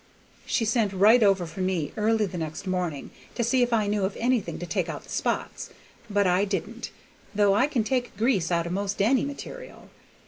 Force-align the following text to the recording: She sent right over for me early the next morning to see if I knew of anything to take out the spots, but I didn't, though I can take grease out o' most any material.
She 0.47 0.65
sent 0.65 0.93
right 0.93 1.21
over 1.21 1.45
for 1.45 1.59
me 1.61 1.93
early 1.95 2.25
the 2.25 2.39
next 2.39 2.65
morning 2.65 3.11
to 3.35 3.43
see 3.43 3.61
if 3.61 3.71
I 3.71 3.85
knew 3.85 4.03
of 4.03 4.17
anything 4.17 4.57
to 4.57 4.65
take 4.65 4.89
out 4.89 5.03
the 5.03 5.09
spots, 5.11 5.69
but 6.09 6.25
I 6.25 6.43
didn't, 6.43 6.89
though 7.35 7.53
I 7.53 7.67
can 7.67 7.83
take 7.83 8.17
grease 8.17 8.51
out 8.51 8.65
o' 8.65 8.71
most 8.71 8.99
any 8.99 9.25
material. 9.25 9.89